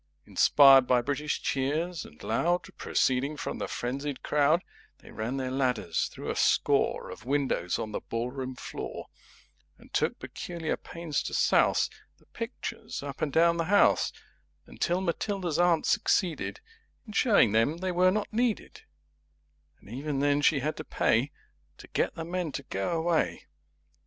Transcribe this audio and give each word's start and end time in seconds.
Inspired 0.25 0.87
by 0.87 1.03
British 1.03 1.43
Cheers 1.43 2.05
and 2.05 2.23
Loud 2.23 2.63
Proceeding 2.75 3.37
from 3.37 3.59
the 3.59 3.67
Frenzied 3.67 4.23
Crowd, 4.23 4.63
They 4.97 5.11
ran 5.11 5.37
their 5.37 5.51
ladders 5.51 6.05
through 6.07 6.31
a 6.31 6.35
score 6.35 7.11
Of 7.11 7.23
windows 7.25 7.77
on 7.77 7.91
the 7.91 7.99
Ball 7.99 8.31
Room 8.31 8.55
Floor; 8.55 9.09
And 9.77 9.93
took 9.93 10.17
Peculiar 10.17 10.75
Pains 10.75 11.21
to 11.21 11.35
Souse 11.35 11.87
The 12.17 12.25
Pictures 12.33 13.03
up 13.03 13.21
and 13.21 13.31
down 13.31 13.57
the 13.57 13.65
House, 13.65 14.09
[Pg 14.09 14.21
25] 14.65 14.73
Until 14.79 15.01
Matilda's 15.01 15.59
Aunt 15.59 15.85
succeeded 15.85 16.61
In 17.05 17.13
showing 17.13 17.51
them 17.51 17.77
they 17.77 17.91
were 17.91 18.09
not 18.09 18.33
needed 18.33 18.81
And 19.79 19.87
even 19.87 20.19
then 20.19 20.41
she 20.41 20.61
had 20.61 20.77
to 20.77 20.83
pay 20.83 21.31
To 21.77 21.87
get 21.89 22.15
the 22.15 22.25
Men 22.25 22.51
to 22.53 22.63
go 22.63 22.89
away! 22.93 23.45